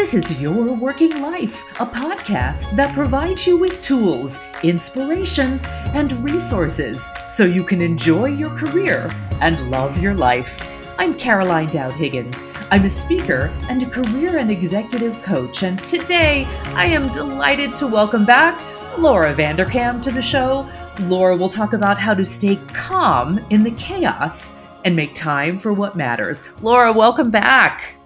[0.00, 5.60] This is Your Working Life, a podcast that provides you with tools, inspiration,
[5.92, 10.66] and resources so you can enjoy your career and love your life.
[10.98, 12.46] I'm Caroline Dowd Higgins.
[12.70, 17.86] I'm a speaker and a career and executive coach, and today I am delighted to
[17.86, 18.58] welcome back
[18.96, 20.66] Laura Vanderkam to the show.
[21.00, 24.54] Laura will talk about how to stay calm in the chaos
[24.86, 26.50] and make time for what matters.
[26.62, 27.99] Laura, welcome back.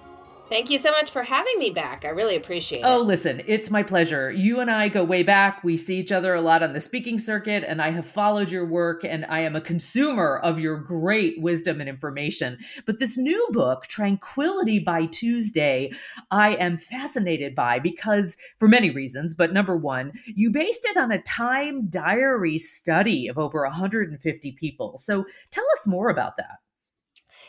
[0.54, 2.04] Thank you so much for having me back.
[2.04, 2.84] I really appreciate it.
[2.84, 4.30] Oh, listen, it's my pleasure.
[4.30, 5.64] You and I go way back.
[5.64, 8.64] We see each other a lot on the speaking circuit, and I have followed your
[8.64, 12.56] work, and I am a consumer of your great wisdom and information.
[12.86, 15.90] But this new book, Tranquility by Tuesday,
[16.30, 21.10] I am fascinated by because, for many reasons, but number one, you based it on
[21.10, 24.98] a time diary study of over 150 people.
[24.98, 26.58] So tell us more about that.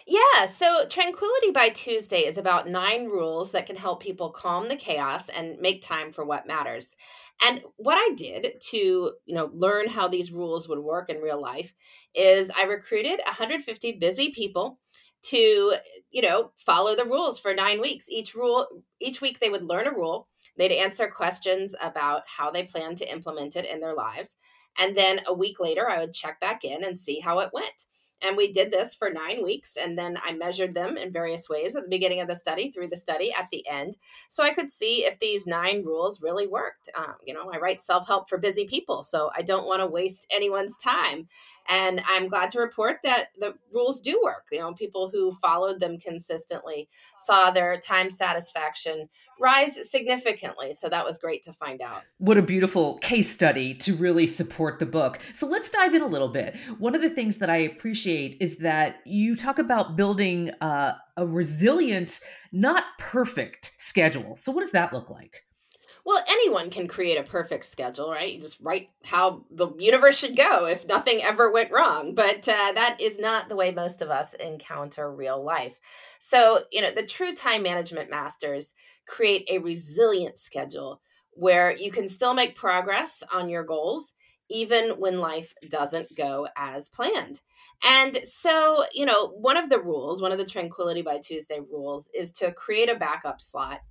[0.08, 4.76] Yeah, so Tranquility by Tuesday is about nine rules that can help people calm the
[4.76, 6.96] chaos and make time for what matters.
[7.44, 11.42] And what I did to, you know, learn how these rules would work in real
[11.42, 11.74] life
[12.14, 14.80] is I recruited 150 busy people
[15.24, 15.74] to,
[16.12, 18.08] you know, follow the rules for 9 weeks.
[18.08, 18.68] Each rule
[19.02, 23.12] each week they would learn a rule, they'd answer questions about how they plan to
[23.12, 24.36] implement it in their lives,
[24.78, 27.86] and then a week later I would check back in and see how it went.
[28.22, 29.76] And we did this for nine weeks.
[29.76, 32.88] And then I measured them in various ways at the beginning of the study, through
[32.88, 33.98] the study, at the end.
[34.30, 36.90] So I could see if these nine rules really worked.
[36.96, 39.04] Um, you know, I write self help for busy people.
[39.04, 41.28] So I don't want to waste anyone's time.
[41.68, 44.46] And I'm glad to report that the rules do work.
[44.52, 50.74] You know, people who followed them consistently saw their time satisfaction rise significantly.
[50.74, 52.04] So that was great to find out.
[52.20, 55.20] What a beautiful case study to really support the book.
[55.34, 56.56] So let's dive in a little bit.
[56.80, 61.26] One of the things that I appreciate is that you talk about building uh, a
[61.26, 62.20] resilient,
[62.52, 64.36] not perfect schedule.
[64.36, 65.44] So, what does that look like?
[66.06, 68.32] Well, anyone can create a perfect schedule, right?
[68.32, 72.14] You just write how the universe should go if nothing ever went wrong.
[72.14, 75.80] But uh, that is not the way most of us encounter real life.
[76.20, 78.76] So, you know, the true time management masters
[79.08, 81.02] create a resilient schedule
[81.32, 84.14] where you can still make progress on your goals
[84.50, 87.42] even when life doesn't go as planned.
[87.84, 92.10] And so, you know, one of the rules, one of the Tranquility by Tuesday rules
[92.14, 93.82] is to create a backup slot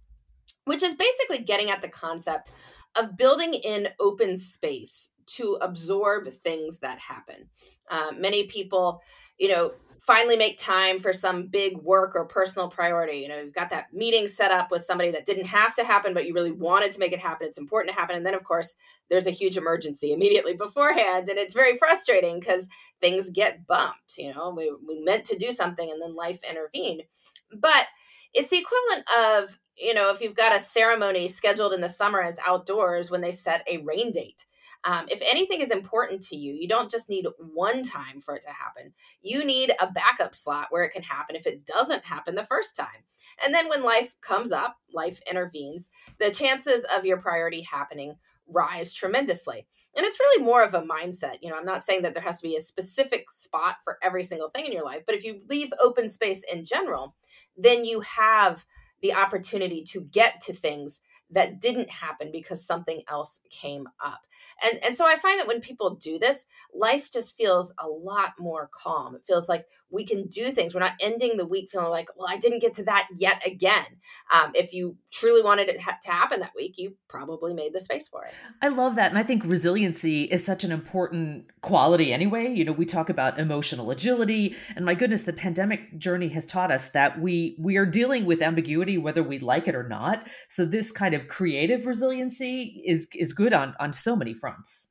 [0.65, 2.53] which is basically getting at the concept
[2.97, 7.49] of building in open space to absorb things that happen.
[7.91, 9.03] Uh, many people,
[9.39, 13.19] you know, finally make time for some big work or personal priority.
[13.19, 16.15] You know, you've got that meeting set up with somebody that didn't have to happen,
[16.15, 17.47] but you really wanted to make it happen.
[17.47, 18.17] It's important to happen.
[18.17, 18.77] And then, of course,
[19.11, 21.29] there's a huge emergency immediately beforehand.
[21.29, 22.69] And it's very frustrating because
[23.01, 24.19] things get bumped.
[24.19, 27.03] You know, we, we meant to do something and then life intervened.
[27.53, 27.87] But
[28.33, 32.23] it's the equivalent of you know, if you've got a ceremony scheduled in the summer
[32.23, 34.47] as outdoors when they set a rain date.
[34.85, 38.43] Um, if anything is important to you, you don't just need one time for it
[38.43, 38.93] to happen.
[39.23, 42.77] You need a backup slot where it can happen if it doesn't happen the first
[42.77, 43.05] time.
[43.45, 48.93] And then when life comes up, life intervenes, the chances of your priority happening rise
[48.93, 49.67] tremendously.
[49.97, 51.39] And it's really more of a mindset.
[51.41, 54.23] You know, I'm not saying that there has to be a specific spot for every
[54.23, 57.15] single thing in your life, but if you leave open space in general,
[57.57, 58.67] then you have
[59.05, 64.21] the opportunity to get to things that didn't happen because something else came up.
[64.63, 68.33] And and so I find that when people do this, life just feels a lot
[68.39, 69.15] more calm.
[69.15, 70.75] It feels like we can do things.
[70.75, 73.85] We're not ending the week feeling like, well, I didn't get to that yet again.
[74.33, 78.09] Um, if you truly wanted it to happen that week, you probably made the space
[78.09, 78.33] for it.
[78.63, 82.49] I love that, and I think resiliency is such an important quality anyway.
[82.49, 86.71] You know, we talk about emotional agility, and my goodness, the pandemic journey has taught
[86.71, 90.29] us that we we are dealing with ambiguity whether we like it or not.
[90.49, 94.89] So this kind of creative resiliency is is good on on so many fronts.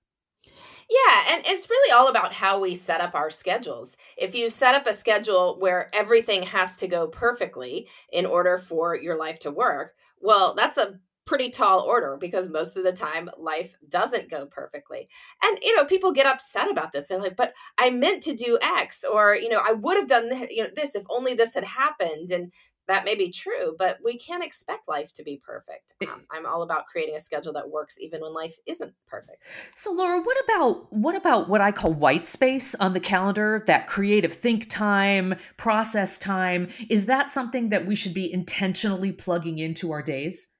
[0.89, 3.95] Yeah, and it's really all about how we set up our schedules.
[4.17, 8.95] If you set up a schedule where everything has to go perfectly in order for
[8.95, 13.29] your life to work, well, that's a pretty tall order because most of the time
[13.37, 15.07] life doesn't go perfectly.
[15.41, 17.07] And you know, people get upset about this.
[17.07, 20.29] They're like, "But I meant to do X or, you know, I would have done
[20.49, 22.51] you know this if only this had happened." And
[22.87, 25.93] that may be true, but we can't expect life to be perfect.
[26.03, 29.47] Um, I'm all about creating a schedule that works even when life isn't perfect.
[29.75, 33.63] So, Laura, what about what about what I call white space on the calendar?
[33.67, 36.67] That creative think time, process time.
[36.89, 40.52] Is that something that we should be intentionally plugging into our days?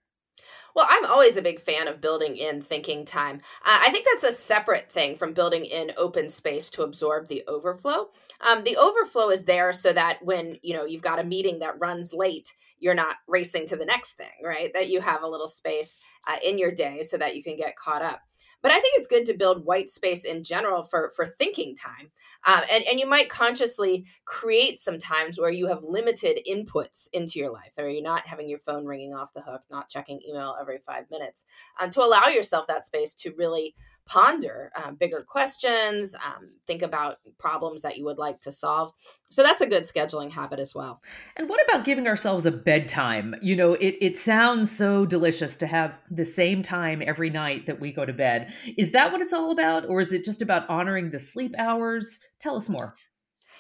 [0.76, 3.38] Well, I'm always a big fan of building in thinking time.
[3.64, 7.44] Uh, I think that's a separate thing from building in open space to absorb the
[7.48, 8.08] overflow.
[8.42, 11.80] Um, the overflow is there so that when you know you've got a meeting that
[11.80, 14.72] runs late, you're not racing to the next thing, right?
[14.74, 17.76] That you have a little space uh, in your day so that you can get
[17.76, 18.22] caught up
[18.64, 22.10] but I think it's good to build white space in general for for thinking time,
[22.46, 27.40] um, and and you might consciously create some times where you have limited inputs into
[27.40, 30.56] your life, or you're not having your phone ringing off the hook, not checking email
[30.64, 31.46] every five minutes,
[31.80, 33.76] um, to allow yourself that space to really
[34.06, 38.92] ponder um, bigger questions, um, think about problems that you would like to solve.
[39.30, 41.02] So that's a good scheduling habit as well.
[41.38, 43.36] And what about giving ourselves a bedtime?
[43.42, 47.80] You know, it, it sounds so delicious to have the same time every night that
[47.80, 48.54] we go to bed.
[48.78, 49.86] Is that what it's all about?
[49.88, 52.20] Or is it just about honoring the sleep hours?
[52.40, 52.96] Tell us more.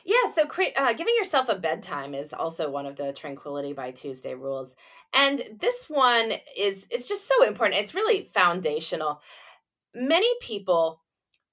[0.05, 3.91] Yeah, so cre- uh, giving yourself a bedtime is also one of the Tranquility by
[3.91, 4.75] Tuesday rules,
[5.13, 7.79] and this one is is just so important.
[7.79, 9.21] It's really foundational
[9.95, 10.99] many people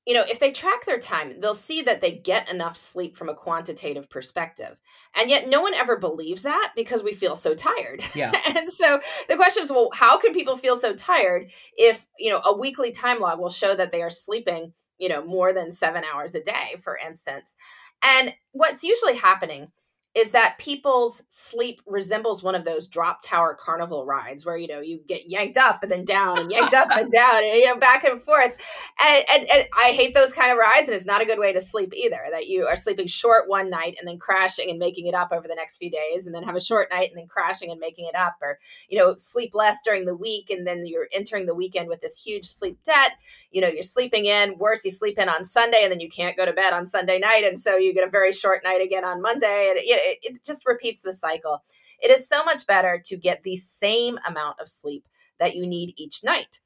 [0.07, 3.29] you know, if they track their time, they'll see that they get enough sleep from
[3.29, 4.81] a quantitative perspective.
[5.15, 8.03] And yet no one ever believes that because we feel so tired.
[8.15, 8.33] Yeah.
[8.57, 8.99] and so
[9.29, 12.91] the question is, well, how can people feel so tired if, you know, a weekly
[12.91, 16.43] time log will show that they are sleeping, you know, more than 7 hours a
[16.43, 17.55] day, for instance.
[18.03, 19.71] And what's usually happening
[20.15, 24.81] is that people's sleep resembles one of those drop tower carnival rides where you know
[24.81, 27.77] you get yanked up and then down and yanked up and down and you know
[27.77, 28.57] back and forth.
[29.01, 31.53] And, and, and i hate those kind of rides and it's not a good way
[31.53, 35.07] to sleep either that you are sleeping short one night and then crashing and making
[35.07, 37.29] it up over the next few days and then have a short night and then
[37.29, 38.59] crashing and making it up or
[38.89, 42.21] you know sleep less during the week and then you're entering the weekend with this
[42.21, 43.13] huge sleep debt.
[43.53, 46.37] You know you're sleeping in worse you sleep in on sunday and then you can't
[46.37, 49.05] go to bed on sunday night and so you get a very short night again
[49.05, 51.63] on monday and you it, it just repeats the cycle.
[52.01, 55.07] It is so much better to get the same amount of sleep
[55.39, 56.61] that you need each night.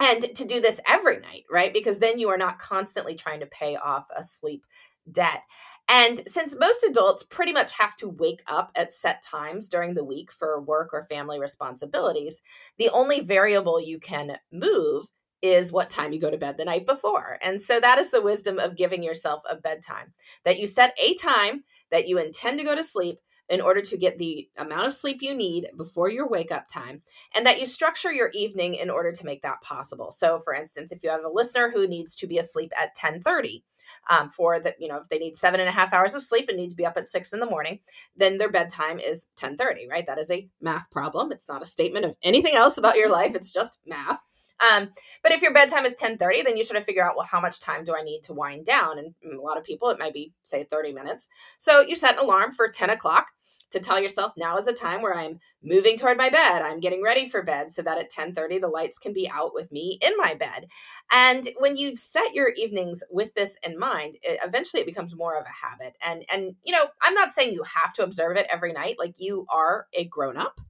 [0.00, 1.74] And to do this every night, right?
[1.74, 4.64] Because then you are not constantly trying to pay off a sleep
[5.12, 5.42] debt.
[5.88, 10.04] And since most adults pretty much have to wake up at set times during the
[10.04, 12.40] week for work or family responsibilities,
[12.78, 15.06] the only variable you can move
[15.42, 17.38] is what time you go to bed the night before.
[17.42, 20.12] And so that is the wisdom of giving yourself a bedtime
[20.44, 23.18] that you set a time that you intend to go to sleep
[23.50, 27.02] in order to get the amount of sleep you need before your wake up time
[27.34, 30.10] and that you structure your evening in order to make that possible.
[30.12, 33.62] So for instance if you have a listener who needs to be asleep at 10.30
[34.08, 36.48] um, for the you know if they need seven and a half hours of sleep
[36.48, 37.80] and need to be up at six in the morning
[38.16, 40.06] then their bedtime is 10.30 right?
[40.06, 41.32] That is a math problem.
[41.32, 43.34] It's not a statement of anything else about your life.
[43.34, 44.22] It's just math
[44.60, 44.90] um,
[45.22, 47.60] but if your bedtime is 10:30, then you sort of figure out, well, how much
[47.60, 48.98] time do I need to wind down?
[48.98, 51.28] And a lot of people, it might be say 30 minutes.
[51.58, 53.28] So you set an alarm for 10 o'clock
[53.70, 56.62] to tell yourself now is a time where I'm moving toward my bed.
[56.62, 59.70] I'm getting ready for bed so that at 10:30 the lights can be out with
[59.72, 60.66] me in my bed.
[61.10, 65.38] And when you set your evenings with this in mind, it, eventually it becomes more
[65.38, 65.96] of a habit.
[66.02, 69.14] And and you know, I'm not saying you have to observe it every night like
[69.18, 70.60] you are a grown up.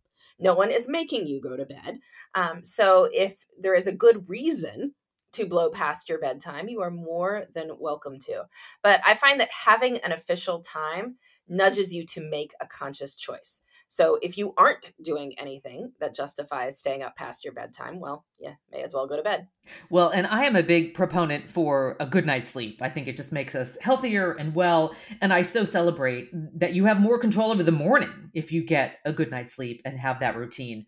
[0.41, 1.99] No one is making you go to bed.
[2.35, 4.95] Um, so if there is a good reason
[5.33, 8.45] to blow past your bedtime, you are more than welcome to.
[8.83, 11.17] But I find that having an official time
[11.51, 13.61] nudges you to make a conscious choice.
[13.89, 18.55] So if you aren't doing anything that justifies staying up past your bedtime, well, yeah,
[18.71, 19.49] may as well go to bed.
[19.91, 22.79] Well, and I am a big proponent for a good night's sleep.
[22.81, 24.95] I think it just makes us healthier and well.
[25.21, 28.99] And I so celebrate that you have more control over the morning if you get
[29.05, 30.87] a good night's sleep and have that routine.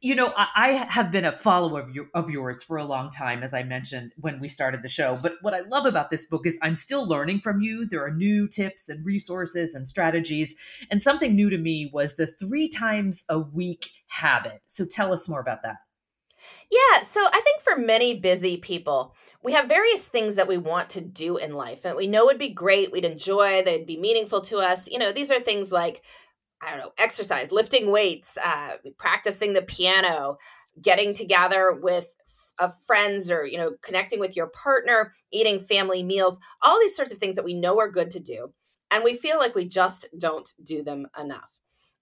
[0.00, 3.10] You know, I, I have been a follower of, your, of yours for a long
[3.10, 5.18] time, as I mentioned when we started the show.
[5.20, 7.86] But what I love about this book is I'm still learning from you.
[7.86, 10.56] There are new tips and resources and strategies.
[10.90, 14.62] And something new to me was the three times a week habit.
[14.66, 15.76] So tell us more about that.
[16.70, 20.90] Yeah, so I think for many busy people, we have various things that we want
[20.90, 24.40] to do in life and we know would be great, we'd enjoy, they'd be meaningful
[24.42, 24.88] to us.
[24.88, 26.04] You know, these are things like,
[26.62, 30.38] I don't know, exercise, lifting weights, uh, practicing the piano,
[30.82, 32.14] getting together with
[32.58, 37.12] of friends or you know connecting with your partner eating family meals all these sorts
[37.12, 38.50] of things that we know are good to do
[38.90, 41.58] and we feel like we just don't do them enough.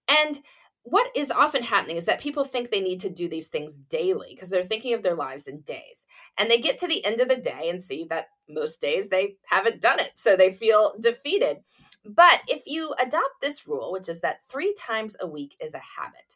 [0.07, 0.39] And
[0.87, 4.27] what is often happening is that people think they need to do these things daily
[4.29, 6.05] because they're thinking of their lives in days.
[6.37, 9.37] And they get to the end of the day and see that most days they
[9.49, 10.11] haven't done it.
[10.13, 11.57] So they feel defeated.
[12.05, 15.81] But if you adopt this rule, which is that three times a week is a
[15.99, 16.35] habit,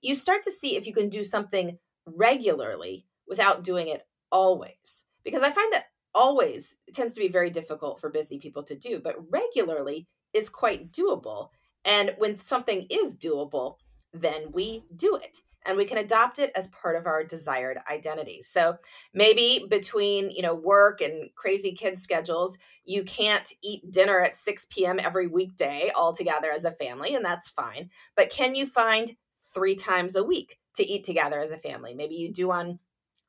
[0.00, 1.76] you start to see if you can do something
[2.06, 5.06] regularly without doing it always.
[5.24, 9.00] Because I find that always tends to be very difficult for busy people to do,
[9.02, 11.48] but regularly is quite doable.
[11.84, 13.78] And when something is doable,
[14.12, 15.42] then we do it.
[15.66, 18.40] and we can adopt it as part of our desired identity.
[18.42, 18.76] So
[19.12, 24.66] maybe between, you know, work and crazy kids schedules, you can't eat dinner at 6
[24.70, 24.98] p.m.
[24.98, 27.90] every weekday all together as a family, and that's fine.
[28.16, 31.92] But can you find three times a week to eat together as a family?
[31.94, 32.78] Maybe you do on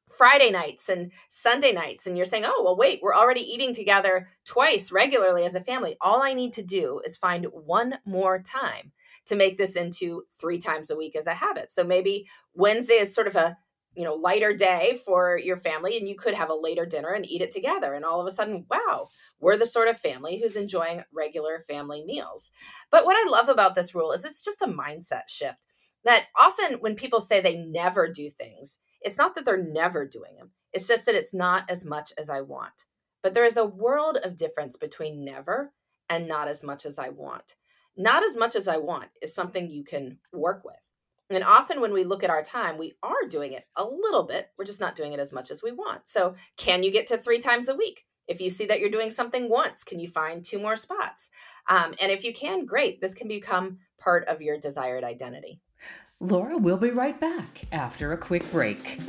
[0.07, 4.29] Friday nights and Sunday nights, and you're saying, oh, well, wait, we're already eating together
[4.45, 5.95] twice regularly as a family.
[6.01, 8.91] All I need to do is find one more time
[9.29, 11.71] to make this into three times a week as a habit.
[11.71, 13.57] So maybe Wednesday is sort of a
[13.95, 17.29] you know lighter day for your family and you could have a later dinner and
[17.29, 19.07] eat it together and all of a sudden wow
[19.39, 22.51] we're the sort of family who's enjoying regular family meals.
[22.91, 25.65] But what i love about this rule is it's just a mindset shift
[26.05, 30.36] that often when people say they never do things it's not that they're never doing
[30.38, 32.86] them it's just that it's not as much as i want.
[33.21, 35.74] But there is a world of difference between never
[36.07, 37.55] and not as much as i want
[38.00, 40.77] not as much as I want is something you can work with.
[41.29, 44.48] And often when we look at our time, we are doing it a little bit.
[44.58, 46.08] We're just not doing it as much as we want.
[46.08, 48.06] So, can you get to three times a week?
[48.27, 51.29] If you see that you're doing something once, can you find two more spots?
[51.68, 53.01] Um, and if you can, great.
[53.01, 55.60] This can become part of your desired identity.
[56.22, 59.00] Laura will be right back after a quick break.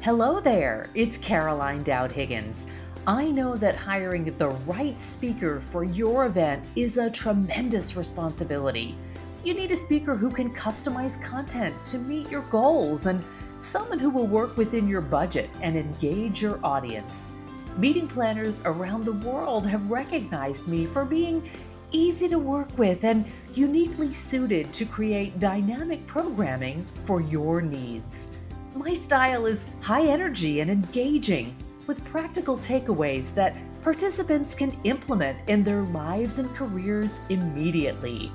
[0.00, 2.66] Hello there, it's Caroline Dowd Higgins.
[3.06, 8.94] I know that hiring the right speaker for your event is a tremendous responsibility.
[9.42, 13.24] You need a speaker who can customize content to meet your goals and
[13.60, 17.32] someone who will work within your budget and engage your audience.
[17.78, 21.48] Meeting planners around the world have recognized me for being
[21.92, 28.30] easy to work with and uniquely suited to create dynamic programming for your needs.
[28.74, 31.56] My style is high energy and engaging
[31.86, 38.30] with practical takeaways that participants can implement in their lives and careers immediately.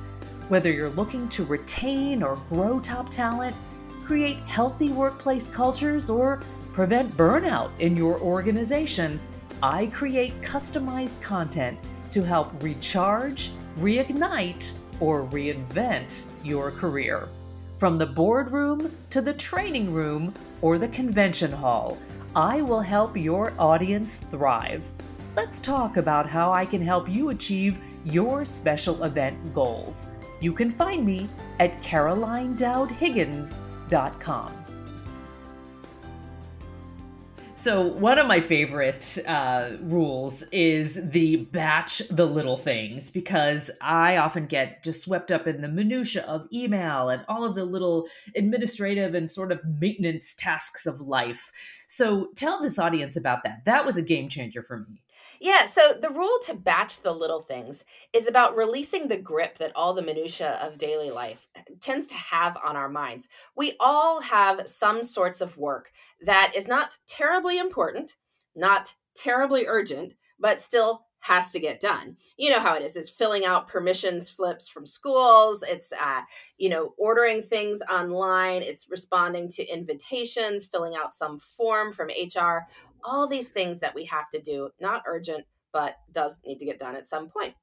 [0.49, 3.55] Whether you're looking to retain or grow top talent,
[4.03, 6.41] create healthy workplace cultures, or
[6.73, 9.19] prevent burnout in your organization,
[9.63, 11.79] I create customized content
[12.11, 17.29] to help recharge, reignite, or reinvent your career.
[17.77, 21.97] From the boardroom to the training room or the convention hall,
[22.35, 24.91] I will help your audience thrive.
[25.37, 30.09] Let's talk about how I can help you achieve your special event goals.
[30.41, 31.29] You can find me
[31.61, 34.51] at carolinedowdhiggins.com.
[37.55, 44.17] So, one of my favorite uh, rules is the batch the little things because I
[44.17, 48.07] often get just swept up in the minutia of email and all of the little
[48.35, 51.51] administrative and sort of maintenance tasks of life.
[51.87, 53.65] So, tell this audience about that.
[53.65, 55.01] That was a game changer for me.
[55.39, 59.71] Yeah, so the rule to batch the little things is about releasing the grip that
[59.75, 61.47] all the minutia of daily life
[61.81, 63.27] tends to have on our minds.
[63.55, 68.15] We all have some sorts of work that is not terribly important,
[68.55, 72.15] not terribly urgent, but still has to get done.
[72.37, 72.95] You know how it is.
[72.95, 75.63] It's filling out permissions flips from schools.
[75.67, 76.21] It's uh,
[76.57, 78.61] you know, ordering things online.
[78.61, 82.67] It's responding to invitations, filling out some form from HR.
[83.03, 86.79] All these things that we have to do, not urgent, but does need to get
[86.79, 87.55] done at some point.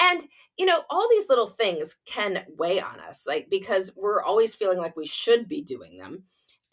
[0.00, 0.20] And,
[0.58, 4.78] you know, all these little things can weigh on us, like because we're always feeling
[4.78, 6.24] like we should be doing them.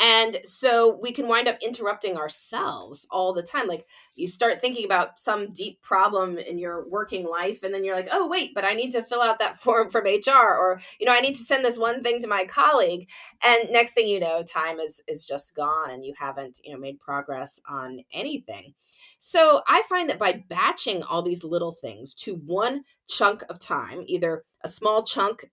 [0.01, 3.67] And so we can wind up interrupting ourselves all the time.
[3.67, 7.96] Like you start thinking about some deep problem in your working life, and then you're
[7.96, 11.05] like, oh, wait, but I need to fill out that form from HR, or, you
[11.05, 13.10] know, I need to send this one thing to my colleague.
[13.43, 16.79] And next thing you know, time is is just gone and you haven't, you know,
[16.79, 18.74] made progress on anything.
[19.20, 24.03] So I find that by batching all these little things to one chunk of time,
[24.08, 25.46] either a small chunk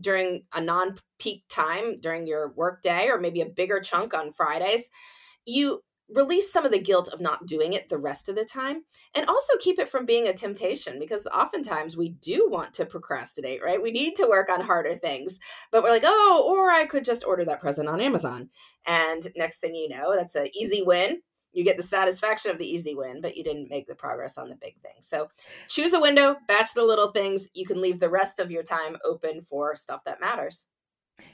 [0.00, 4.32] during a non peak time during your work day or maybe a bigger chunk on
[4.32, 4.90] Fridays,
[5.46, 8.82] you release some of the guilt of not doing it the rest of the time
[9.14, 13.62] and also keep it from being a temptation because oftentimes we do want to procrastinate
[13.64, 13.82] right?
[13.82, 15.40] We need to work on harder things
[15.72, 18.50] but we're like oh or i could just order that present on amazon.
[18.86, 21.22] And next thing you know that's an easy win
[21.54, 24.48] you get the satisfaction of the easy win, but you didn't make the progress on
[24.48, 24.96] the big thing.
[25.00, 25.28] So
[25.68, 27.48] choose a window, batch the little things.
[27.54, 30.66] You can leave the rest of your time open for stuff that matters.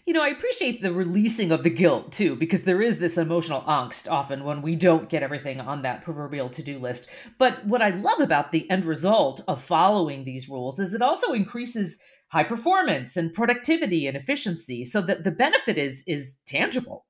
[0.04, 3.62] You know, I appreciate the releasing of the guilt too, because there is this emotional
[3.62, 7.08] angst often when we don't get everything on that proverbial to do list.
[7.38, 11.32] But what I love about the end result of following these rules is it also
[11.32, 11.98] increases
[12.30, 17.06] high performance and productivity and efficiency so that the benefit is is tangible.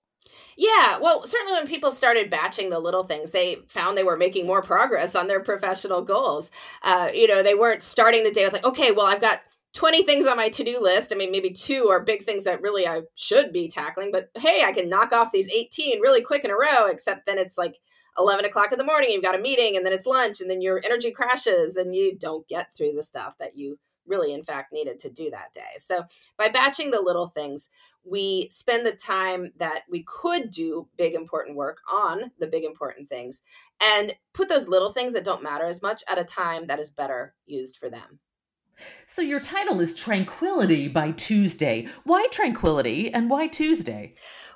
[0.61, 4.47] Yeah, well, certainly when people started batching the little things, they found they were making
[4.47, 6.50] more progress on their professional goals.
[6.83, 9.40] Uh, you know, they weren't starting the day with like, okay, well, I've got
[9.73, 12.88] 20 things on my to-do list i mean maybe two are big things that really
[12.88, 16.50] i should be tackling but hey i can knock off these 18 really quick in
[16.50, 17.79] a row except then it's like
[18.19, 20.61] 11 o'clock in the morning you've got a meeting and then it's lunch and then
[20.61, 23.79] your energy crashes and you don't get through the stuff that you
[24.11, 26.02] really in fact needed to do that day so
[26.37, 27.69] by batching the little things
[28.05, 33.09] we spend the time that we could do big important work on the big important
[33.09, 33.43] things
[33.81, 36.90] and put those little things that don't matter as much at a time that is
[36.90, 38.19] better used for them
[39.07, 41.87] so your title is Tranquility by Tuesday.
[42.05, 44.11] Why Tranquility and why Tuesday?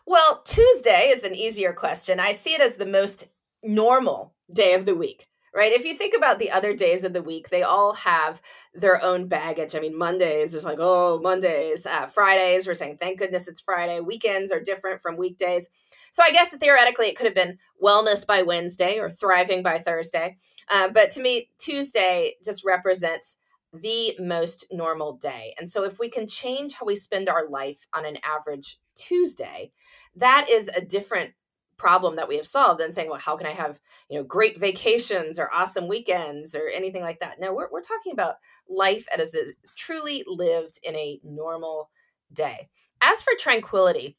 [0.07, 2.21] Well, Tuesday is an easier question.
[2.21, 3.29] I see it as the most
[3.63, 5.73] normal day of the week right?
[5.73, 8.43] If you think about the other days of the week, they all have
[8.75, 9.77] their own baggage.
[9.77, 11.87] I mean, Mondays, there's like, oh, Mondays.
[11.87, 14.01] Uh, Fridays, we're saying, thank goodness it's Friday.
[14.01, 15.69] Weekends are different from weekdays.
[16.13, 20.37] So I guess theoretically it could have been wellness by Wednesday or thriving by Thursday.
[20.69, 23.39] Uh, but to me, Tuesday just represents
[23.73, 25.55] the most normal day.
[25.59, 29.73] And so if we can change how we spend our life on an average Tuesday,
[30.15, 31.33] that is a different
[31.77, 33.79] problem that we have solved than saying, well, how can I have,
[34.09, 37.41] you know, great vacations or awesome weekends or anything like that?
[37.41, 38.37] No, we're, we're talking about
[38.69, 41.91] life as it truly lived in a normal
[42.33, 42.69] day.
[43.01, 44.17] As for tranquility,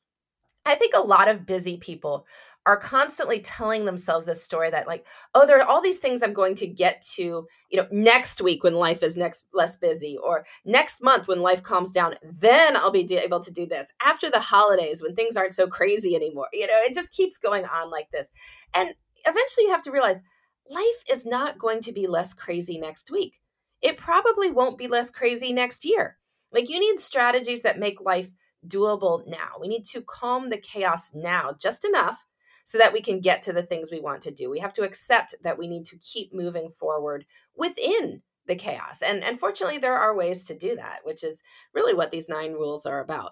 [0.66, 2.26] I think a lot of busy people
[2.66, 6.34] are constantly telling themselves this story that like oh there are all these things i'm
[6.34, 10.46] going to get to you know next week when life is next less busy or
[10.66, 13.92] next month when life calms down then i'll be able to do this.
[14.04, 17.66] After the holidays when things aren't so crazy anymore you know it just keeps going
[17.66, 18.32] on like this.
[18.74, 18.94] And
[19.26, 20.24] eventually you have to realize
[20.70, 23.40] life is not going to be less crazy next week.
[23.82, 26.18] It probably won't be less crazy next year.
[26.52, 28.32] Like you need strategies that make life
[28.68, 29.60] doable now.
[29.60, 32.26] We need to calm the chaos now just enough
[32.66, 34.50] so that we can get to the things we want to do.
[34.50, 39.02] We have to accept that we need to keep moving forward within the chaos.
[39.02, 41.42] And and fortunately there are ways to do that, which is
[41.74, 43.32] really what these nine rules are about.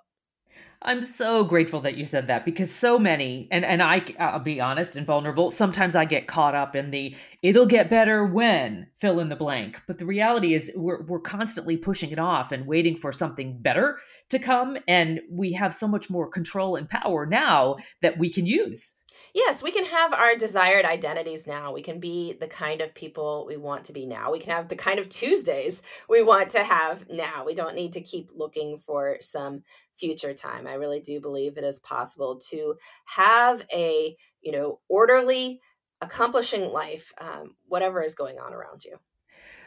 [0.85, 4.59] I'm so grateful that you said that because so many, and and I, I'll be
[4.59, 5.49] honest and vulnerable.
[5.49, 9.81] Sometimes I get caught up in the "it'll get better when" fill in the blank.
[9.87, 13.97] But the reality is, we're we're constantly pushing it off and waiting for something better
[14.29, 18.45] to come, and we have so much more control and power now that we can
[18.45, 18.95] use.
[19.33, 21.73] Yes, we can have our desired identities now.
[21.73, 24.31] We can be the kind of people we want to be now.
[24.31, 27.43] We can have the kind of Tuesdays we want to have now.
[27.45, 30.67] We don't need to keep looking for some future time.
[30.67, 35.59] I really do believe it is possible to have a, you know, orderly,
[36.01, 38.97] accomplishing life, um, whatever is going on around you.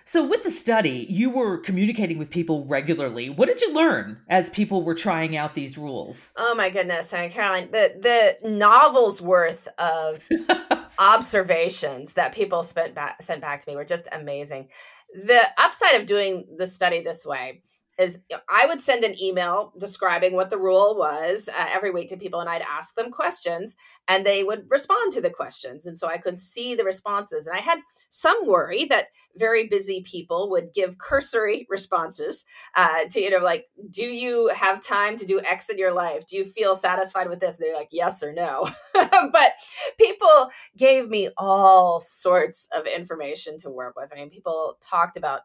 [0.09, 3.29] So, with the study, you were communicating with people regularly.
[3.29, 6.33] What did you learn as people were trying out these rules?
[6.37, 10.29] Oh my goodness, I Caroline, the the novels worth of
[11.01, 14.69] observations that people spent back, sent back to me were just amazing.
[15.13, 17.63] The upside of doing the study this way
[17.99, 22.17] is I would send an email describing what the rule was uh, every week to
[22.17, 26.09] people, and I'd ask them questions, and they would respond to the questions, and so
[26.09, 27.47] I could see the responses.
[27.47, 27.79] And I had
[28.09, 32.45] some worry that very busy people would give cursory responses
[32.77, 36.27] uh, to you know like, do you have time to do X in your life?
[36.27, 37.59] Do you feel satisfied with this?
[37.59, 38.69] And they're like, yes or no.
[38.95, 39.53] but
[39.99, 44.11] people gave me all sorts of information to work with.
[44.13, 45.43] I mean, people talked about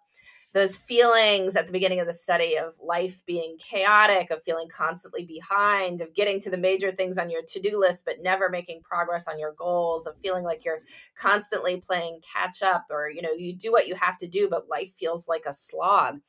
[0.54, 5.24] those feelings at the beginning of the study of life being chaotic, of feeling constantly
[5.24, 8.82] behind, of getting to the major things on your to do list, but never making
[8.82, 10.82] progress on your goals, of feeling like you're
[11.16, 14.68] constantly playing catch up, or, you know, you do what you have to do, but
[14.70, 16.20] life feels like a slog.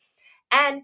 [0.53, 0.83] And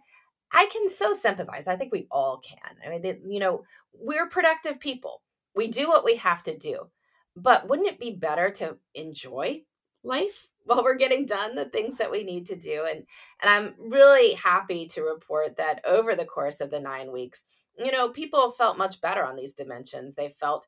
[0.52, 1.68] I can so sympathize.
[1.68, 2.76] I think we all can.
[2.84, 5.22] I mean, they, you know, we're productive people.
[5.54, 6.90] We do what we have to do.
[7.36, 9.62] But wouldn't it be better to enjoy
[10.04, 13.04] life while we're getting done the things that we need to do and
[13.42, 17.44] and i'm really happy to report that over the course of the nine weeks
[17.78, 20.14] you know people felt much better on these dimensions.
[20.14, 20.66] They felt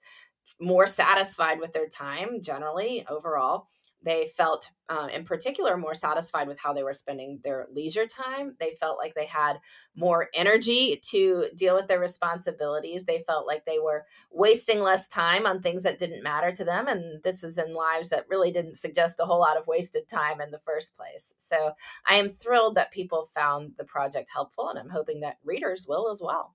[0.60, 3.66] more satisfied with their time generally overall
[4.02, 8.56] they felt, uh, in particular, more satisfied with how they were spending their leisure time.
[8.58, 9.60] They felt like they had
[9.94, 13.04] more energy to deal with their responsibilities.
[13.04, 16.88] They felt like they were wasting less time on things that didn't matter to them.
[16.88, 20.40] And this is in lives that really didn't suggest a whole lot of wasted time
[20.40, 21.34] in the first place.
[21.36, 21.72] So
[22.06, 26.10] I am thrilled that people found the project helpful, and I'm hoping that readers will
[26.10, 26.54] as well.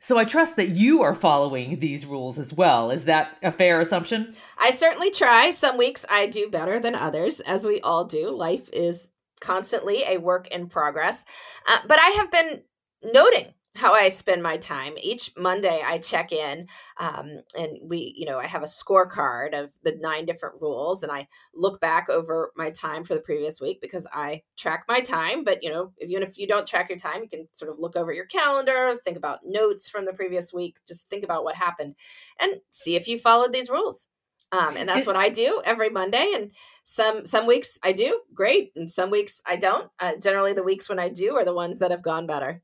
[0.00, 2.90] So I trust that you are following these rules as well.
[2.90, 4.32] Is that a fair assumption?
[4.58, 5.50] I certainly try.
[5.50, 8.30] Some weeks I do better than others, as we all do.
[8.30, 11.24] Life is constantly a work in progress.
[11.66, 12.62] Uh, but I have been
[13.02, 14.94] noting how I spend my time.
[15.00, 16.66] Each Monday, I check in,
[16.98, 21.12] um, and we, you know, I have a scorecard of the nine different rules, and
[21.12, 25.44] I look back over my time for the previous week because I track my time.
[25.44, 27.78] But you know, if, even if you don't track your time, you can sort of
[27.78, 31.54] look over your calendar, think about notes from the previous week, just think about what
[31.54, 31.94] happened,
[32.40, 34.08] and see if you followed these rules.
[34.52, 36.32] Um, and that's what I do every Monday.
[36.34, 36.50] And
[36.82, 39.90] some some weeks I do great, and some weeks I don't.
[40.00, 42.62] Uh, generally, the weeks when I do are the ones that have gone better.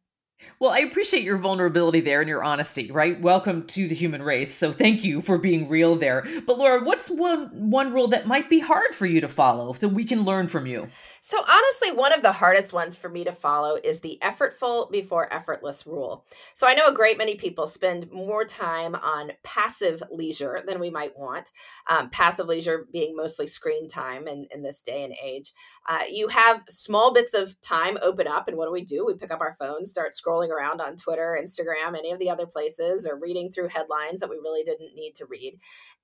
[0.59, 3.21] Well, I appreciate your vulnerability there and your honesty, right?
[3.21, 4.55] Welcome to the human race.
[4.55, 6.27] So thank you for being real there.
[6.47, 9.89] But Laura, what's one one rule that might be hard for you to follow so
[9.89, 10.87] we can learn from you?
[11.21, 15.33] So honestly, one of the hardest ones for me to follow is the effortful before
[15.33, 16.27] effortless rule.
[16.55, 20.91] So I know a great many people spend more time on passive leisure than we
[20.91, 21.51] might want.
[21.89, 25.53] Um, passive leisure being mostly screen time in, in this day and age.
[25.89, 29.05] Uh, you have small bits of time open up, and what do we do?
[29.07, 32.31] We pick up our phones, start scrolling scrolling around on Twitter, Instagram, any of the
[32.31, 35.59] other places, or reading through headlines that we really didn't need to read.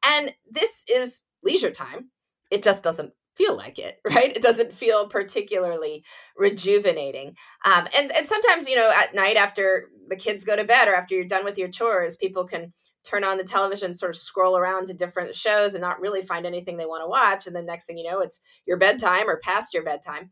[0.04, 2.10] And this is leisure time.
[2.50, 4.34] It just doesn't feel like it, right?
[4.34, 6.04] It doesn't feel particularly
[6.36, 7.36] rejuvenating.
[7.64, 10.94] Um, and and sometimes you know at night after the kids go to bed or
[10.94, 12.72] after you're done with your chores, people can
[13.04, 16.46] turn on the television, sort of scroll around to different shows and not really find
[16.46, 17.46] anything they want to watch.
[17.46, 20.30] And then next thing you know, it's your bedtime or past your bedtime.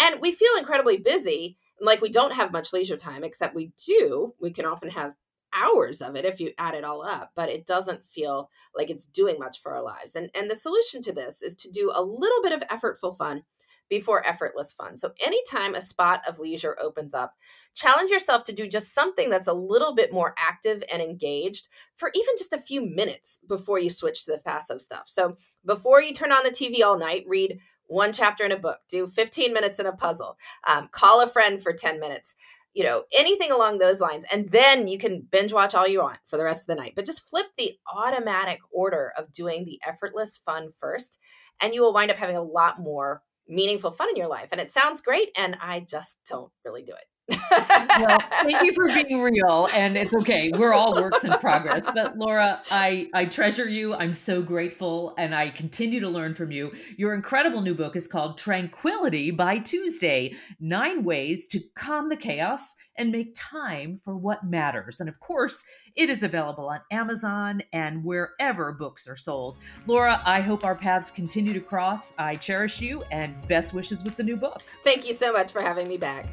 [0.00, 4.34] And we feel incredibly busy like we don't have much leisure time except we do
[4.40, 5.14] we can often have
[5.54, 9.06] hours of it if you add it all up but it doesn't feel like it's
[9.06, 12.02] doing much for our lives and and the solution to this is to do a
[12.02, 13.42] little bit of effortful fun
[13.88, 14.96] before effortless fun.
[14.96, 17.34] So, anytime a spot of leisure opens up,
[17.74, 22.10] challenge yourself to do just something that's a little bit more active and engaged for
[22.14, 25.04] even just a few minutes before you switch to the passive stuff.
[25.06, 28.78] So, before you turn on the TV all night, read one chapter in a book,
[28.88, 32.36] do 15 minutes in a puzzle, um, call a friend for 10 minutes,
[32.74, 34.24] you know, anything along those lines.
[34.30, 36.92] And then you can binge watch all you want for the rest of the night.
[36.94, 41.18] But just flip the automatic order of doing the effortless fun first,
[41.60, 44.50] and you will wind up having a lot more meaningful fun in your life.
[44.52, 48.86] And it sounds great, and I just don't really do it well, thank you for
[48.86, 49.68] being real.
[49.74, 50.50] And it's okay.
[50.54, 51.88] We're all works in progress.
[51.92, 53.94] But Laura, I, I treasure you.
[53.94, 56.72] I'm so grateful and I continue to learn from you.
[56.96, 62.74] Your incredible new book is called Tranquility by Tuesday Nine Ways to Calm the Chaos
[62.96, 65.00] and Make Time for What Matters.
[65.00, 65.64] And of course,
[65.96, 69.58] it is available on Amazon and wherever books are sold.
[69.86, 72.14] Laura, I hope our paths continue to cross.
[72.18, 74.62] I cherish you and best wishes with the new book.
[74.84, 76.26] Thank you so much for having me back.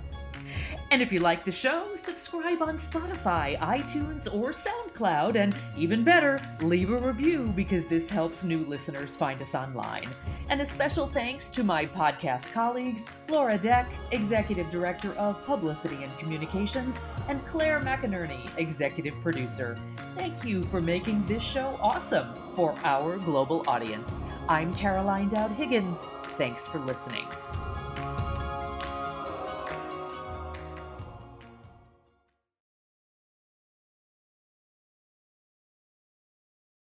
[0.91, 6.39] And if you like the show, subscribe on Spotify, iTunes, or SoundCloud, and even better,
[6.61, 10.07] leave a review because this helps new listeners find us online.
[10.49, 16.17] And a special thanks to my podcast colleagues, Laura Deck, Executive Director of Publicity and
[16.19, 19.77] Communications, and Claire McInerney, Executive Producer.
[20.15, 24.21] Thank you for making this show awesome for our global audience.
[24.47, 26.11] I'm Caroline Dowd Higgins.
[26.37, 27.25] Thanks for listening.